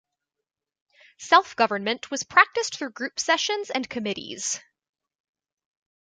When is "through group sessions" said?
2.75-3.69